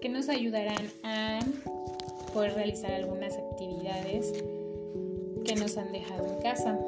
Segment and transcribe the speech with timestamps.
[0.00, 1.40] que nos ayudarán a
[2.32, 4.32] poder realizar algunas actividades
[5.44, 6.78] que nos han dejado en casa.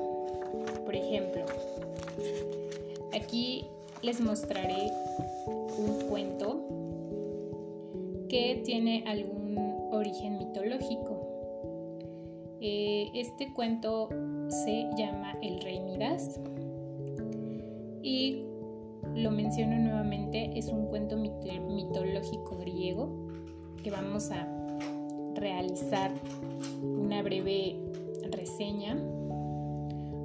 [0.85, 1.45] Por ejemplo,
[3.13, 3.67] aquí
[4.03, 4.91] les mostraré
[5.79, 6.61] un cuento
[8.29, 9.59] que tiene algún
[9.93, 11.27] origen mitológico.
[12.61, 14.09] Eh, este cuento
[14.49, 16.39] se llama El Rey Midas
[18.03, 18.45] y
[19.15, 23.29] lo menciono nuevamente, es un cuento mitológico griego
[23.83, 24.49] que vamos a
[25.35, 26.13] realizar
[26.83, 27.77] una breve
[28.31, 28.97] reseña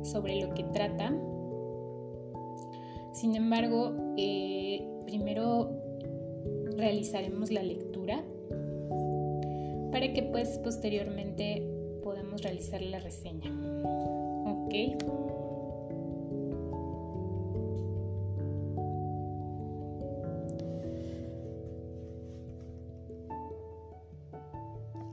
[0.03, 1.13] sobre lo que trata.
[3.13, 5.71] Sin embargo, eh, primero
[6.77, 8.23] realizaremos la lectura
[9.91, 11.63] para que pues posteriormente
[12.03, 13.49] podamos realizar la reseña.
[14.45, 15.24] ¿Ok?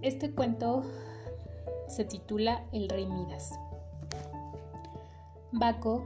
[0.02, 0.82] Este cuento
[1.86, 3.56] se titula El rey Midas.
[5.52, 6.02] Baco,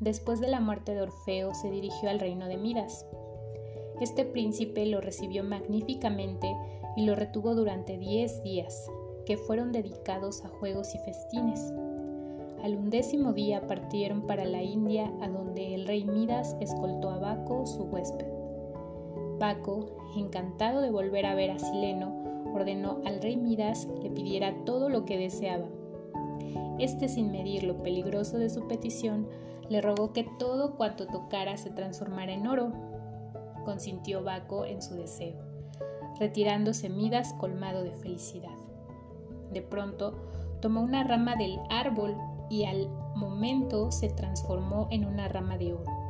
[0.00, 3.06] después de la muerte de Orfeo, se dirigió al reino de Midas.
[4.02, 6.54] Este príncipe lo recibió magníficamente
[6.94, 8.86] y lo retuvo durante diez días,
[9.24, 11.72] que fueron dedicados a juegos y festines.
[12.62, 17.64] Al undécimo día partieron para la India, a donde el rey Midas escoltó a Baco,
[17.66, 18.37] su huésped.
[19.38, 24.88] Baco, encantado de volver a ver a Sileno, ordenó al rey Midas le pidiera todo
[24.88, 25.66] lo que deseaba.
[26.78, 29.28] Este, sin medir lo peligroso de su petición,
[29.68, 32.72] le rogó que todo cuanto tocara se transformara en oro.
[33.64, 35.36] Consintió Baco en su deseo,
[36.18, 38.56] retirándose Midas colmado de felicidad.
[39.52, 40.14] De pronto,
[40.60, 42.16] tomó una rama del árbol
[42.50, 46.07] y al momento se transformó en una rama de oro.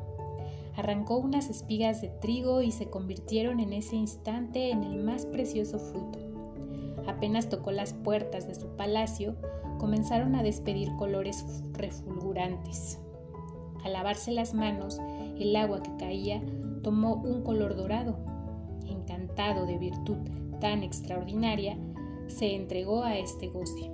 [0.79, 5.81] Arrancó unas espigas de trigo y se convirtieron en ese instante en el más precioso
[5.81, 6.21] fruto.
[7.09, 9.35] Apenas tocó las puertas de su palacio,
[9.81, 13.01] comenzaron a despedir colores refulgurantes.
[13.83, 15.01] Al lavarse las manos,
[15.41, 16.41] el agua que caía
[16.85, 18.17] tomó un color dorado.
[18.87, 20.19] Encantado de virtud
[20.61, 21.77] tan extraordinaria,
[22.29, 23.91] se entregó a este goce.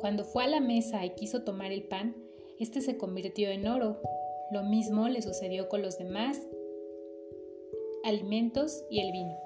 [0.00, 2.16] Cuando fue a la mesa y quiso tomar el pan,
[2.58, 4.00] este se convirtió en oro.
[4.50, 6.40] Lo mismo le sucedió con los demás
[8.04, 9.36] alimentos y el vino.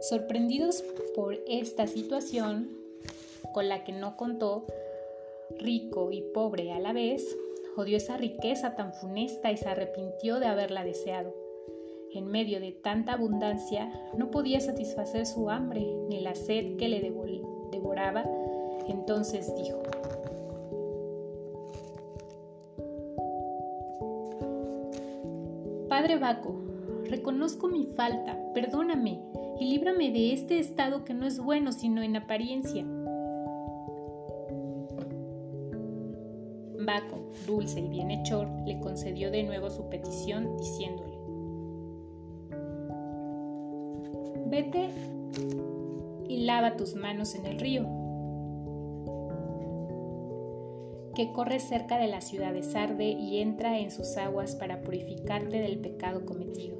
[0.00, 0.82] Sorprendidos
[1.14, 2.70] por esta situación,
[3.52, 4.64] con la que no contó,
[5.58, 7.36] rico y pobre a la vez,
[7.76, 11.34] odió esa riqueza tan funesta y se arrepintió de haberla deseado.
[12.12, 17.00] En medio de tanta abundancia, no podía satisfacer su hambre ni la sed que le
[17.00, 18.24] devoraba,
[18.88, 19.82] entonces dijo,
[26.00, 26.54] Padre Baco,
[27.10, 29.20] reconozco mi falta, perdóname
[29.60, 32.82] y líbrame de este estado que no es bueno sino en apariencia.
[36.86, 41.18] Baco, dulce y bienhechor, le concedió de nuevo su petición diciéndole,
[44.46, 44.88] Vete
[46.28, 47.86] y lava tus manos en el río,
[51.14, 55.60] que corre cerca de la ciudad de Sarde y entra en sus aguas para purificarte
[55.60, 56.76] del pecado cometido.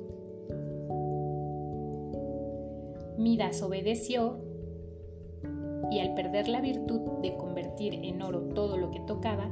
[3.18, 4.38] Midas obedeció
[5.90, 9.50] y al perder la virtud de convertir en oro todo lo que tocaba,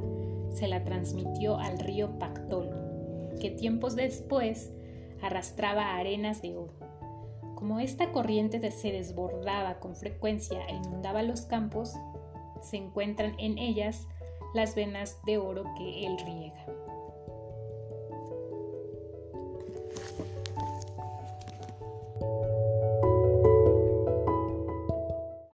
[0.49, 2.69] se la transmitió al río Pactol,
[3.39, 4.71] que tiempos después
[5.21, 6.73] arrastraba arenas de oro.
[7.55, 11.93] Como esta corriente se desbordaba con frecuencia e inundaba los campos,
[12.61, 14.07] se encuentran en ellas
[14.53, 16.65] las venas de oro que él riega.